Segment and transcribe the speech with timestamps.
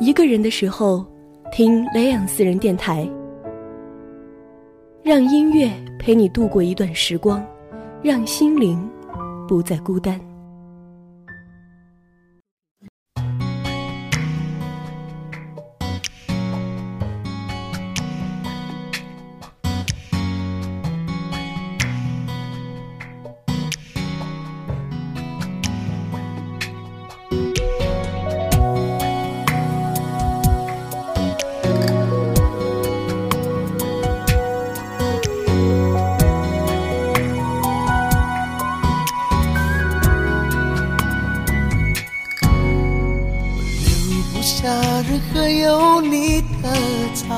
[0.00, 1.04] 一个人的时候，
[1.52, 3.06] 听雷阳私人电台，
[5.02, 7.44] 让音乐陪你度过一段时光，
[8.02, 8.90] 让心灵
[9.46, 10.18] 不再孤单。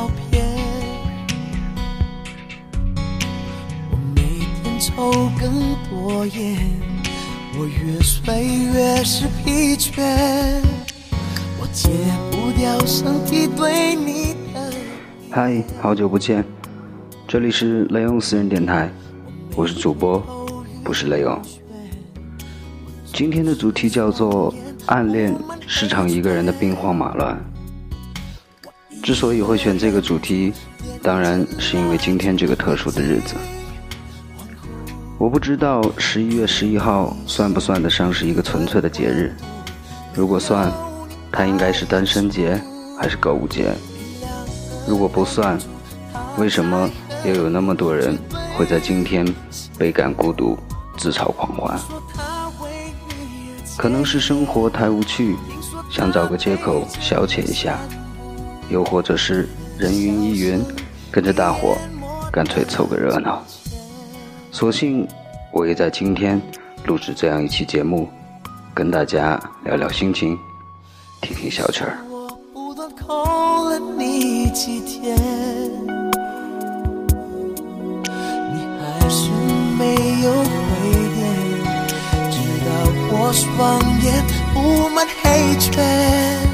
[0.02, 0.44] 照片，
[3.88, 4.22] 我每
[4.64, 6.58] 天抽更多烟，
[7.56, 8.44] 我越睡
[8.74, 10.02] 越是疲倦，
[11.60, 11.88] 我戒
[12.32, 14.72] 不掉身体对你的。
[15.30, 16.44] 嗨，好久不见，
[17.28, 18.90] 这里是雷欧私人电台，
[19.54, 20.18] 我是主播，
[20.82, 21.40] 不是雷欧。
[23.12, 24.52] 今天的主题叫做
[24.86, 25.32] 暗恋
[25.68, 27.40] 是场一个人的兵荒马乱。
[29.02, 30.52] 之所以会选这个主题，
[31.02, 33.34] 当然是因为今天这个特殊的日子。
[35.18, 39.34] 我不知道十一月十一号算不算得上是一个纯粹的节日。
[40.14, 40.72] 如果算，
[41.32, 42.60] 它应该是单身节
[42.96, 43.74] 还是购物节？
[44.86, 45.58] 如果不算，
[46.38, 46.88] 为什么
[47.24, 48.16] 又有那么多人
[48.56, 49.26] 会在今天
[49.76, 50.56] 倍感孤独、
[50.96, 51.76] 自嘲狂欢？
[53.76, 55.36] 可能是生活太无趣，
[55.90, 57.78] 想找个借口消遣一下。
[58.72, 59.46] 又或者是
[59.78, 60.64] 人云亦云，
[61.10, 61.76] 跟着大伙，
[62.32, 63.42] 干脆凑个热闹。
[64.50, 65.06] 索性
[65.52, 66.40] 我也在今天
[66.86, 68.08] 录制这样一期节目，
[68.74, 70.38] 跟大家聊聊心情，
[71.20, 71.98] 听听小曲儿。
[83.34, 86.51] 双眼布满黑圈。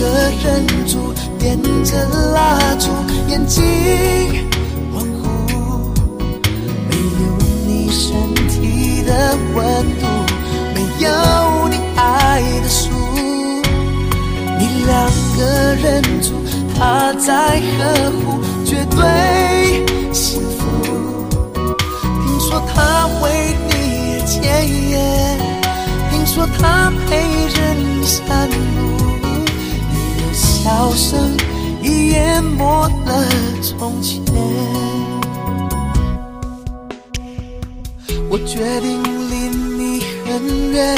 [0.00, 0.02] 个
[0.42, 2.90] 人住，点着蜡烛，
[3.28, 3.62] 眼睛
[4.92, 5.24] 恍惚。
[6.88, 7.22] 没有
[7.66, 9.10] 你身体的
[9.54, 9.62] 温
[10.00, 10.02] 度，
[10.74, 11.08] 没有
[11.68, 12.90] 你爱的书，
[14.58, 14.92] 你两
[15.38, 15.40] 个
[15.82, 16.32] 人住，
[16.76, 19.02] 他在呵护，绝对
[20.12, 20.60] 幸福。
[21.54, 23.72] 听说他为你
[24.12, 24.34] 而戒
[24.90, 24.94] 烟，
[26.10, 27.10] 听说他陪
[27.48, 28.73] 着你散步。
[30.64, 31.36] 笑声
[31.82, 33.28] 已淹没了
[33.60, 34.24] 从前。
[38.30, 40.96] 我决定离你很远，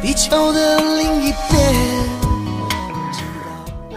[0.00, 1.60] 地球的另一边。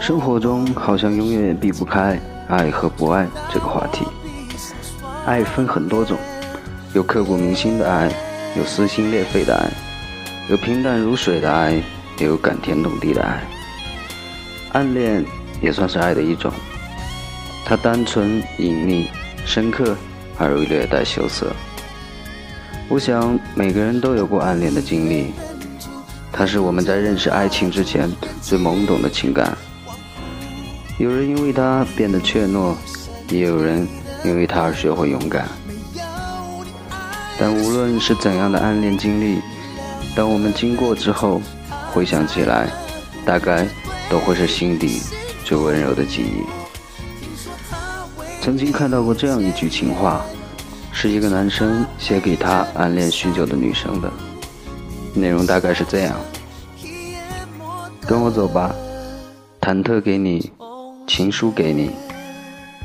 [0.00, 4.04] 生活中好像永远也避不开爱和不爱这个话题。
[5.24, 6.18] 爱分很多种，
[6.94, 8.10] 有刻骨铭心的爱，
[8.56, 9.70] 有撕心裂肺的爱，
[10.50, 11.80] 有平淡如水的爱，
[12.18, 13.40] 也有感天动地的爱。
[14.72, 15.24] 暗恋
[15.60, 16.52] 也算是爱的一种，
[17.64, 19.08] 它单纯、隐秘、
[19.44, 19.96] 深刻，
[20.38, 21.52] 而又略带羞涩。
[22.88, 25.32] 我想每个人都有过暗恋的经历，
[26.32, 29.56] 它是我们在认识爱情之前最懵懂的情感。
[30.98, 32.74] 有人因为它变得怯懦，
[33.28, 33.86] 也有人
[34.24, 35.48] 因为它而学会勇敢。
[37.38, 39.38] 但无论是怎样的暗恋经历，
[40.16, 41.40] 当我们经过之后，
[41.92, 42.68] 回想起来，
[43.24, 43.66] 大概。
[44.10, 45.00] 都会是心底
[45.44, 46.44] 最温柔的记忆。
[48.40, 50.24] 曾经看到过这样一句情话，
[50.92, 54.10] 是一个男生写给他暗恋许久的女生的，
[55.14, 56.16] 内容大概是这样：
[58.06, 58.74] 跟我走吧，
[59.60, 60.50] 忐忑给你，
[61.06, 61.90] 情书给你，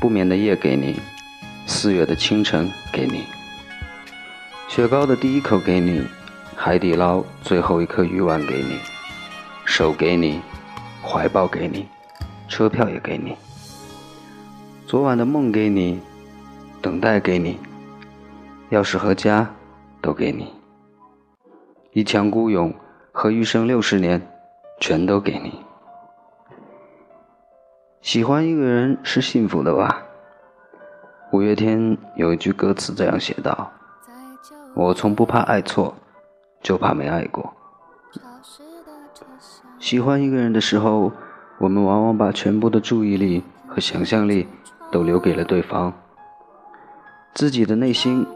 [0.00, 1.00] 不眠的夜给你，
[1.66, 3.24] 四月的清晨给你，
[4.68, 6.02] 雪糕的第一口给你，
[6.54, 8.78] 海底捞最后一颗鱼丸给你，
[9.64, 10.40] 手给你。
[11.06, 11.86] 怀抱给你，
[12.48, 13.36] 车票也给你，
[14.86, 16.00] 昨晚的梦给你，
[16.80, 17.58] 等待给你，
[18.70, 19.54] 钥匙和家
[20.00, 20.52] 都给你，
[21.92, 22.74] 一腔孤勇
[23.12, 24.20] 和余生六十年
[24.80, 25.60] 全都给你。
[28.00, 30.02] 喜欢一个人是幸福的吧？
[31.32, 33.70] 五月天有一句歌词这样写道
[34.74, 35.94] ：“我从不怕爱错，
[36.62, 37.52] 就怕没爱过。”
[39.84, 41.12] 喜欢一个人的时候，
[41.58, 44.48] 我们往往把全部的注意力和想象力
[44.90, 45.92] 都留给了对方，
[47.34, 48.26] 自己的内心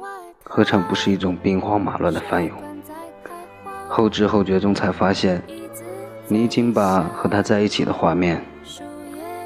[0.44, 2.54] 何尝不是一种兵荒马乱的翻涌？
[3.88, 5.42] 后知后觉中才发现，
[6.26, 8.44] 你已经把和他在一起的画面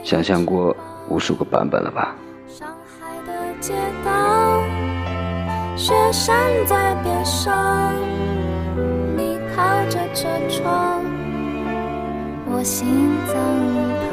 [0.02, 0.76] 想象过
[1.08, 2.16] 无数个版本了吧？
[2.49, 2.66] 上
[2.99, 4.60] 海的街道，
[5.76, 7.94] 雪山在边上，
[9.16, 11.00] 你靠着车窗，
[12.54, 12.87] 我心
[13.26, 13.34] 脏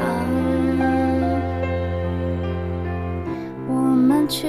[3.68, 4.48] 我们去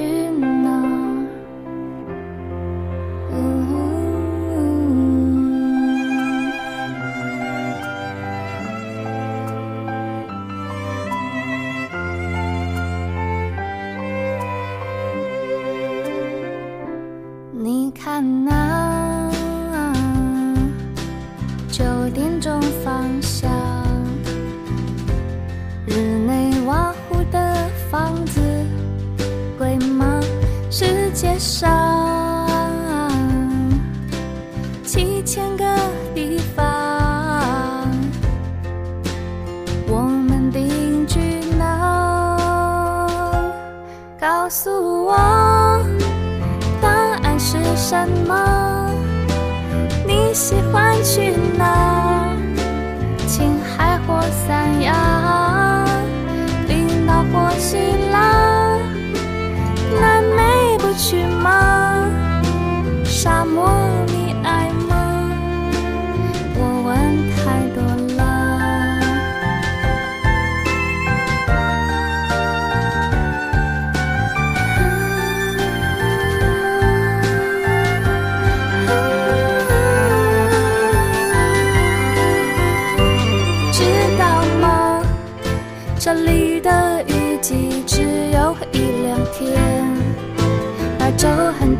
[31.42, 33.10] 上
[34.86, 35.66] 七千个
[36.14, 37.90] 地方，
[39.88, 41.20] 我们定居
[41.58, 42.38] 哪？
[44.20, 44.70] 告诉
[45.08, 45.16] 我。
[46.80, 46.90] 答
[47.24, 48.88] 案是什么？
[50.06, 51.91] 你喜欢去哪？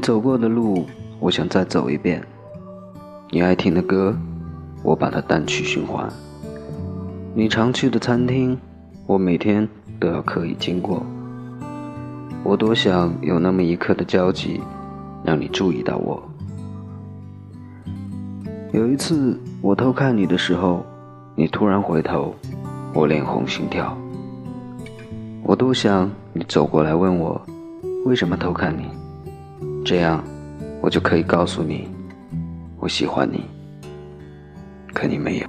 [0.00, 0.86] 你走过的路，
[1.18, 2.22] 我想再走一遍；
[3.28, 4.16] 你爱听的歌，
[4.82, 6.08] 我把它单曲循环；
[7.34, 8.58] 你常去的餐厅，
[9.06, 9.68] 我每天
[10.00, 11.04] 都要刻意经过。
[12.42, 14.62] 我多想有那么一刻的交集，
[15.22, 16.22] 让你注意到我。
[18.72, 20.82] 有一次我偷看你的时候，
[21.34, 22.34] 你突然回头，
[22.94, 23.94] 我脸红心跳。
[25.42, 27.38] 我多想你走过来问我，
[28.06, 28.84] 为什么偷看你？
[29.84, 30.22] 这样，
[30.80, 31.88] 我就可以告诉你，
[32.78, 33.44] 我喜欢你。
[34.94, 35.46] 可你没有。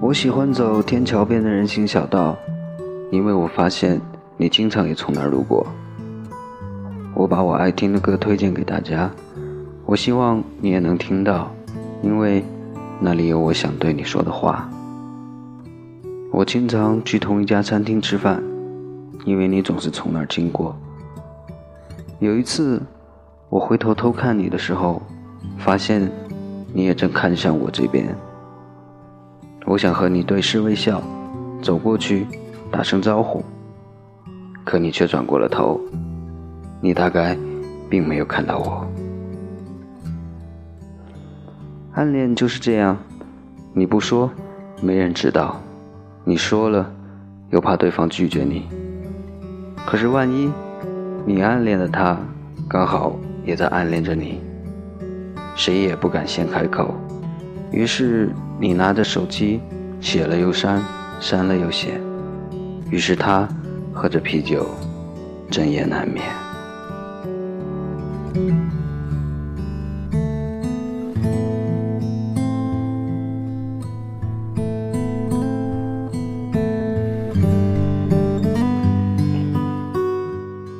[0.00, 2.36] 我喜欢走天桥边的人行小道，
[3.10, 4.00] 因为我发现
[4.36, 5.66] 你经常也从那儿路过。
[7.16, 9.10] 我把我爱听的歌推荐给大家，
[9.86, 11.50] 我希望你也能听到，
[12.02, 12.44] 因为
[13.00, 14.68] 那里有我想对你说的话。
[16.30, 18.42] 我经常去同一家餐厅吃饭，
[19.24, 20.76] 因为你总是从那儿经过。
[22.18, 22.82] 有一次，
[23.48, 25.00] 我回头偷看你的时候，
[25.56, 26.12] 发现
[26.74, 28.14] 你也正看向我这边。
[29.64, 31.02] 我想和你对视微笑，
[31.62, 32.26] 走过去，
[32.70, 33.42] 打声招呼，
[34.64, 35.80] 可你却转过了头。
[36.80, 37.36] 你大概
[37.88, 38.86] 并没有看到我。
[41.94, 42.96] 暗恋就是这样，
[43.72, 44.30] 你不说，
[44.82, 45.56] 没人知道；
[46.24, 46.92] 你说了，
[47.50, 48.66] 又怕对方拒绝你。
[49.86, 50.52] 可是万一
[51.24, 52.18] 你暗恋的他，
[52.68, 54.40] 刚好也在暗恋着你，
[55.54, 56.94] 谁也不敢先开口。
[57.72, 58.30] 于是
[58.60, 59.60] 你拿着手机，
[60.00, 60.82] 写了又删，
[61.18, 62.00] 删了又写。
[62.90, 63.48] 于是他
[63.92, 64.66] 喝着啤酒，
[65.50, 66.24] 整夜难眠。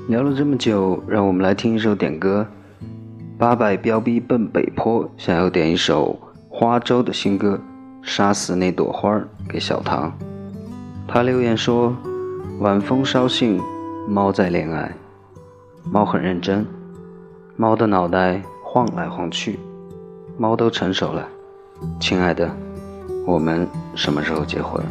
[0.08, 2.46] 聊了这么久，让我们来听一首点歌。
[3.36, 7.60] 八百标兵奔北坡，想要点一首花粥的新歌
[8.08, 9.14] 《杀死那朵花》
[9.46, 10.10] 给小唐。
[11.06, 11.94] 他留言说
[12.60, 13.60] ：“晚风捎信，
[14.08, 14.90] 猫在恋爱。”
[15.92, 16.66] 猫很认真。
[17.58, 19.58] 猫的脑袋晃来晃去，
[20.36, 21.26] 猫都成熟了。
[21.98, 22.54] 亲爱的，
[23.24, 24.84] 我们什么时候结婚？”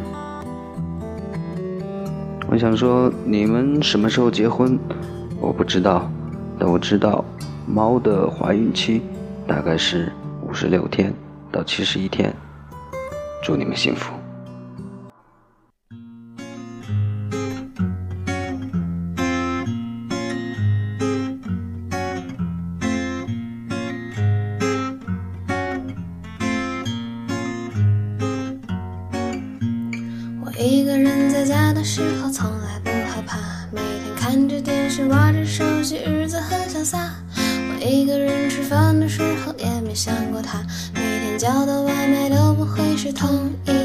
[2.50, 4.76] 我想说，你们什么时候结婚？
[5.40, 6.10] 我不知道，
[6.58, 7.24] 但我知道，
[7.68, 9.00] 猫的怀孕期
[9.46, 11.14] 大概是五十六天
[11.52, 12.34] 到七十一天。
[13.44, 14.15] 祝你们幸福。
[32.36, 33.38] 从来不害怕，
[33.72, 37.10] 每天看着电视，玩着手机，日子很潇洒。
[37.34, 40.62] 我一个人吃饭的时候，也没想过他，
[40.92, 43.75] 每天叫的外卖都不会是同一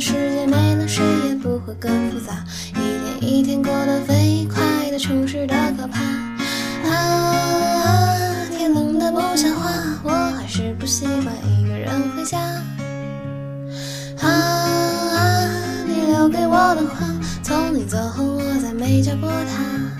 [0.00, 2.72] 世界没了谁也不会更复杂，一
[3.20, 6.00] 天一天过得飞快的充实的可怕。
[6.88, 8.16] 啊，
[8.50, 9.70] 天冷的不像话，
[10.02, 12.38] 我还是不习惯一个人回家。
[14.26, 15.46] 啊，
[15.86, 17.06] 你留给我的话，
[17.42, 19.99] 从你走后我再没叫过他。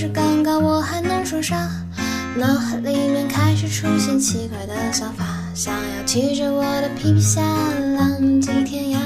[0.00, 1.68] 着掩饰尴尬，我还能说啥？
[2.34, 7.42] 脑海里面开始出现奇怪的想法，想要骑着我的皮皮虾
[7.98, 8.96] 浪迹天涯。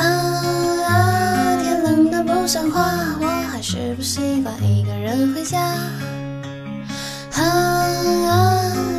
[0.00, 5.60] 啊，天冷的不像话，我还是不习惯一个人回家。
[7.34, 7.84] 啊，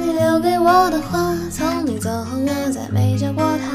[0.06, 3.66] 你留给我的话，从你走后我再没叫过他。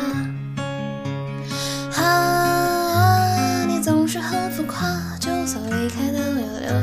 [2.00, 4.88] 啊，你总是很浮夸，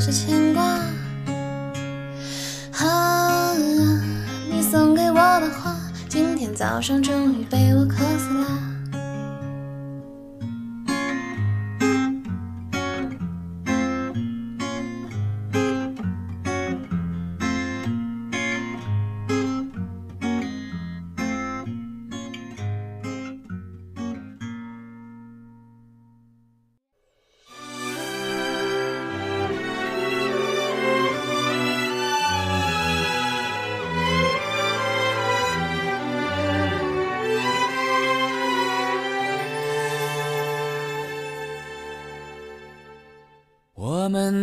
[0.01, 0.63] 是牵挂。
[2.79, 3.53] 啊，
[4.49, 5.75] 你送给我的花，
[6.09, 8.60] 今天早上终于被我渴死了。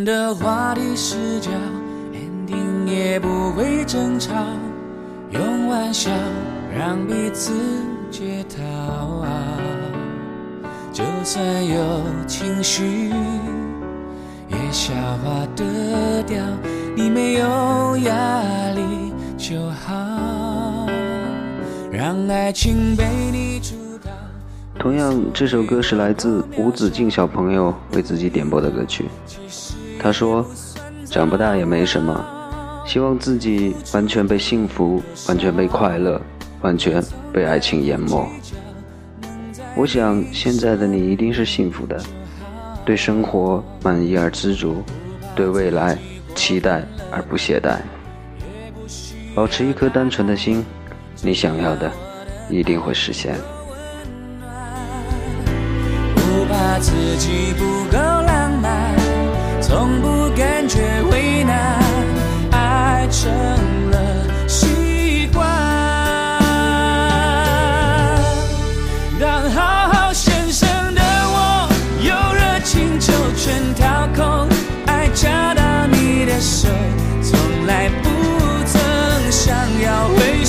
[0.05, 1.51] 的话题是叫
[2.13, 4.35] ending 也不会争吵，
[5.31, 6.11] 用玩笑
[6.77, 7.53] 让彼此
[8.11, 9.29] 解套啊。
[10.93, 13.11] 就算有情绪，
[14.49, 14.93] 也消
[15.25, 16.43] 化得掉。
[16.97, 18.43] 你没有压
[18.75, 20.87] 力就好，
[21.91, 23.75] 让爱情被你主
[24.05, 24.11] 导。
[24.79, 29.05] 同样，这首歌是来自吴子敬小朋友为自己点播的歌曲。
[30.01, 30.47] 他说
[31.05, 32.25] ：“长不大也没什么，
[32.87, 36.21] 希望自己完全被幸福，完全被快乐，
[36.63, 37.03] 完全
[37.33, 38.27] 被爱情淹没。
[39.77, 42.01] 我想现在的你一定是幸福的，
[42.85, 44.83] 对生活满意而知足，
[45.35, 45.99] 对未来
[46.35, 47.77] 期待而不懈怠。
[49.35, 50.65] 保持一颗单纯的心，
[51.23, 51.91] 你想要的
[52.49, 53.35] 一定会实现。”
[56.15, 57.98] 不怕自己不够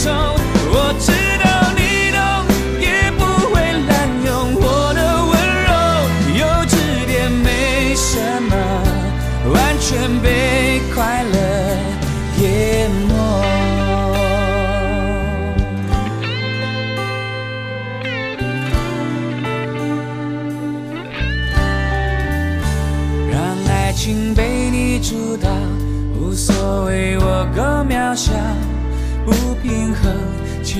[0.08, 0.39] 要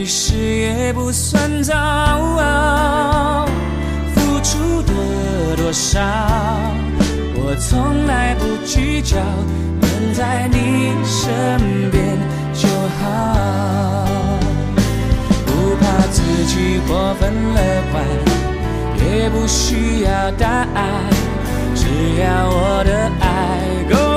[0.10, 1.72] 其实也不算糟。
[4.16, 6.00] 付出的多少，
[7.36, 9.18] 我从来不计较，
[9.80, 12.18] 能在你身边
[12.56, 14.08] 就好。
[15.46, 17.62] 不怕自己过分乐
[17.92, 18.04] 观，
[19.06, 21.06] 也不需要答案，
[21.76, 21.86] 只
[22.20, 24.09] 要我的爱够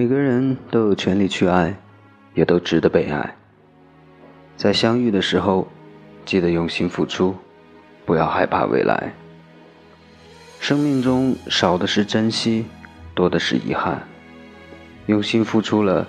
[0.00, 1.76] 每个人都有权利去爱，
[2.32, 3.36] 也都值得被爱。
[4.56, 5.68] 在相遇的时候，
[6.24, 7.36] 记得用心付出，
[8.06, 9.12] 不要害怕未来。
[10.58, 12.64] 生命中少的是珍惜，
[13.14, 14.00] 多的是遗憾。
[15.04, 16.08] 用心付出了，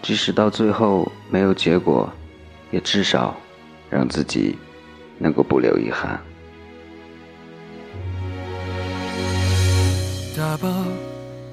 [0.00, 2.08] 即使到最后没有结果，
[2.70, 3.36] 也至少
[3.90, 4.56] 让自己
[5.18, 6.20] 能够不留遗憾。
[10.36, 10.68] 打包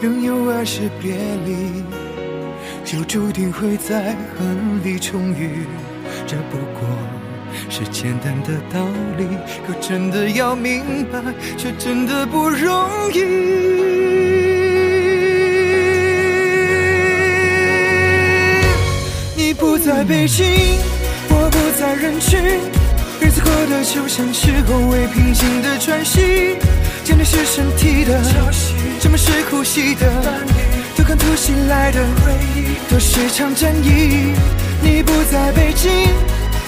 [0.00, 1.12] 仍有爱是别
[1.44, 1.82] 离，
[2.84, 5.66] 就注定会在恨里重遇。
[6.24, 6.88] 这不过
[7.68, 9.26] 是简单的道理，
[9.66, 11.20] 可真的要明白，
[11.56, 13.24] 却真的不容易。
[19.36, 20.46] 你不在北京，
[21.28, 22.38] 我不在人群，
[23.20, 26.56] 日子过得就像是后未平静的喘息。
[27.02, 28.22] 见的是身体的，
[29.00, 30.06] 什么是呼吸的？
[30.96, 32.04] 都看突袭来的，
[32.90, 34.34] 都是场战役。
[34.82, 35.90] 你不在北京，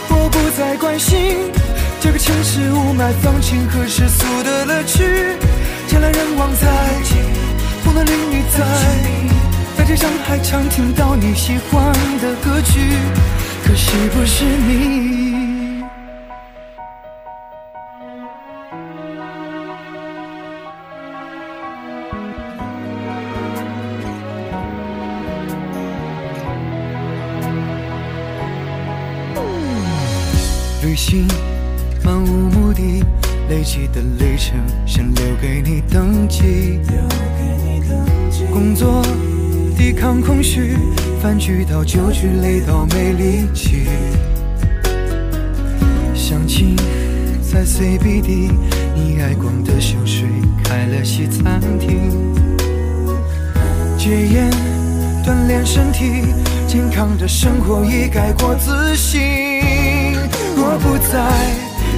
[0.08, 1.36] 我不再关心
[2.00, 5.02] 这个城市雾霾、放晴和世俗的乐趣。
[5.90, 6.68] 人来人往在，
[7.84, 8.64] 风的淋雨在，
[9.76, 12.80] 在街上还常听到你喜欢的歌曲，
[13.66, 15.19] 可惜不是你。
[30.82, 31.28] 旅行
[32.02, 33.04] 漫无目的，
[33.50, 36.80] 累积的里程想留给你登记。
[38.50, 39.02] 工作
[39.76, 40.78] 抵抗空虚，
[41.20, 43.88] 饭局到酒局累到没力气。
[46.14, 46.74] 相亲
[47.42, 48.50] 在 CBD，
[48.94, 50.26] 你爱逛的秀水
[50.64, 52.10] 开了西餐厅。
[53.98, 54.50] 戒烟，
[55.22, 56.24] 锻炼身体，
[56.72, 59.20] 健康的生活已改过自新。
[60.54, 61.18] 若不在，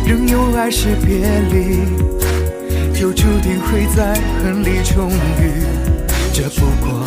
[0.06, 1.18] 仍有爱是别
[1.50, 1.80] 离，
[2.98, 5.52] 就注定会在恨里重遇。
[6.32, 7.04] 这不过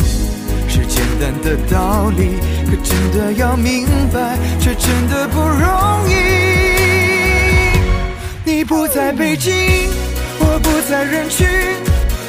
[0.68, 2.36] 是简单的道理，
[2.70, 6.14] 可真的要明白，却真的不容易。
[8.44, 9.52] 你不在北京，
[10.38, 11.44] 我不在人群，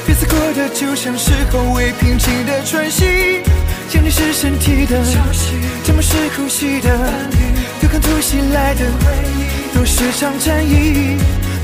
[0.04, 3.40] 彼此过得就像是后未平静的喘息。
[3.88, 7.36] 想你是身体的潮汐，沉默是呼吸的伴侣，
[7.80, 11.16] 对抗突袭来的回忆，都是场战役。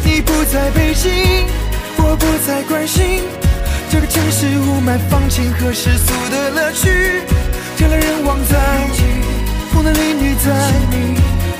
[0.02, 1.44] 你不在北京，
[1.98, 3.20] 我不再关心
[3.90, 6.88] 这个城市雾霾、放晴和世俗的乐趣。
[7.76, 8.56] 人来人往在，
[9.70, 10.50] 风的里你在。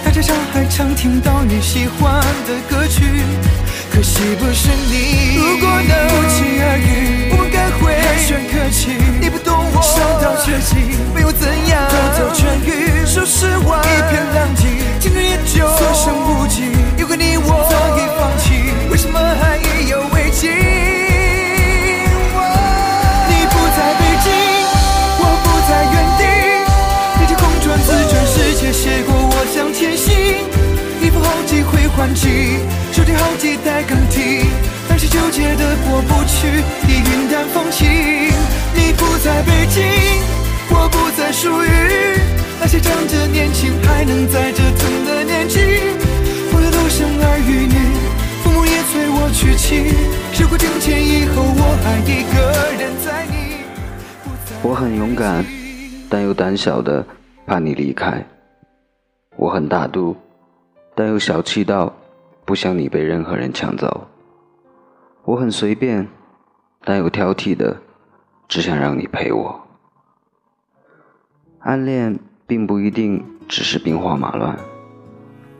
[0.03, 3.03] 大街上还常听到你喜欢的歌曲，
[3.93, 5.37] 可惜不是你。
[5.37, 7.34] 如果能不期而遇，
[7.81, 8.97] 会寒暄客气。
[9.21, 13.05] 你不懂我，伤到绝境，没有怎样，偷走痊愈。
[13.07, 14.69] 说实话，一片狼藉，
[15.01, 16.71] 青春也就所剩无几。
[16.99, 20.74] 有个你我早已放弃，为什么还意犹未尽？
[42.75, 45.61] 些长着年轻还能在折腾的年纪。
[46.53, 47.79] 我的都生儿育女，
[48.43, 49.95] 父母也催我娶妻。
[50.35, 52.35] 时过境迁以后，我还一个
[52.83, 53.63] 人在你。
[54.61, 55.45] 我很勇敢，
[56.11, 57.07] 但又胆小的
[57.47, 58.27] 怕你离开。
[59.37, 60.17] 我很大度，
[60.97, 61.95] 但又小气到
[62.45, 64.09] 不想你被任何人抢走。
[65.23, 66.09] 我很随便，
[66.83, 67.77] 但又挑剔的
[68.49, 69.61] 只想让你陪我。
[71.61, 74.59] 暗恋并不一定只是兵荒马乱。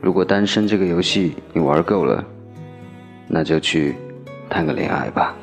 [0.01, 2.23] 如果单身这个游戏你玩够了，
[3.27, 3.95] 那就去
[4.49, 5.35] 谈个恋爱吧。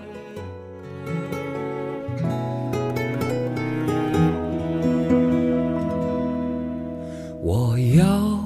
[7.42, 8.38] 我要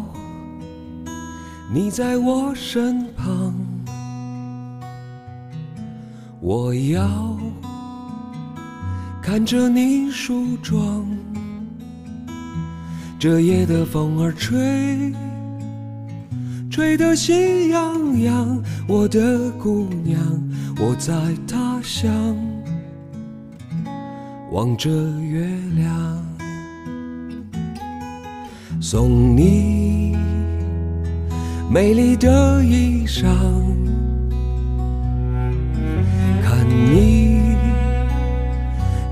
[1.73, 3.55] 你在我身旁，
[6.41, 7.37] 我要
[9.23, 11.16] 看着你梳妆。
[13.19, 15.13] 这夜的风儿吹，
[16.71, 18.63] 吹得心痒痒。
[18.87, 20.21] 我的姑娘，
[20.79, 21.15] 我在
[21.49, 22.13] 他乡
[24.53, 26.27] 望着月亮，
[28.81, 30.15] 送你。
[31.71, 33.25] 美丽的衣裳，
[36.43, 37.57] 看你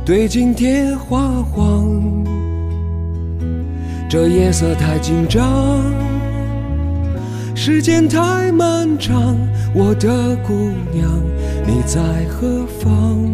[0.04, 2.13] 对镜贴花黄，
[4.14, 5.83] 这夜色太紧张，
[7.53, 9.37] 时间太漫长，
[9.74, 11.11] 我的姑娘
[11.66, 13.29] 你在何方？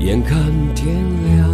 [0.00, 0.36] 眼看
[0.74, 0.96] 天
[1.28, 1.48] 亮，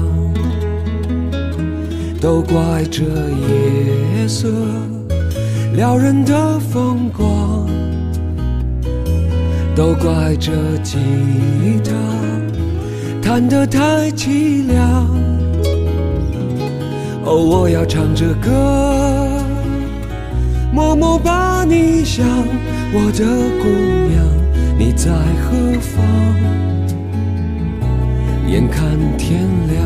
[2.19, 4.49] 都怪这夜色。
[5.75, 7.69] 撩人的风光，
[9.77, 10.51] 都怪这
[10.83, 10.97] 吉
[11.85, 11.93] 他
[13.21, 15.28] 弹得太凄凉。
[17.31, 18.49] 哦，我要唱着歌，
[20.73, 22.27] 默默把你想，
[22.91, 23.23] 我的
[23.61, 23.69] 姑
[24.09, 24.25] 娘，
[24.79, 25.13] 你在
[25.45, 26.03] 何方？
[28.49, 29.85] 眼看天亮。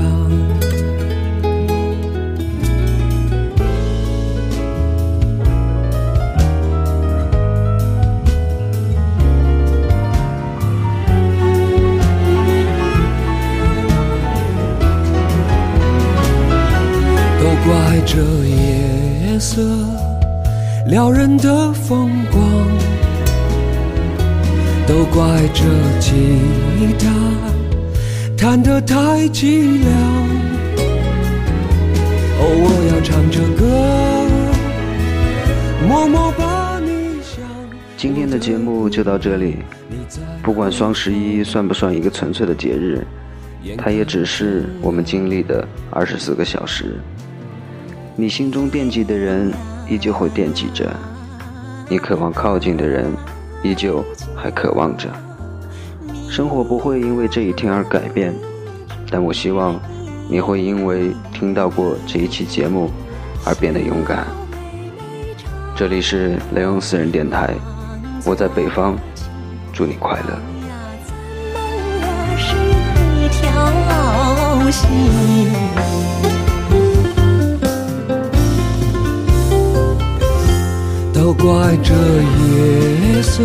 [28.63, 28.95] 弹得太
[29.29, 29.87] 寂寥。
[32.39, 33.67] 哦，我要唱着歌，
[35.89, 37.43] 默默把你想。
[37.97, 39.57] 今天的节目就到这里。
[40.45, 43.05] 不管双十一算不算一个纯粹的节日，
[43.77, 47.01] 它也只是我们经历的二十四个小时。
[48.15, 49.53] 你心中惦记的人，
[49.89, 50.85] 依旧会惦记着；
[51.89, 53.11] 你渴望靠近的人，
[53.65, 54.05] 依旧
[54.37, 55.09] 还渴望着。
[56.29, 58.33] 生活不会因为这一天而改变，
[59.13, 59.79] 但我希望
[60.27, 62.91] 你会因为听到过这一期节目
[63.45, 64.27] 而变得勇敢。
[65.77, 67.55] 这里是雷欧私人电台，
[68.25, 68.97] 我在北方，
[69.71, 70.39] 祝你快乐。
[81.13, 83.43] 都怪这夜色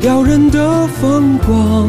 [0.00, 1.88] 撩人的风光，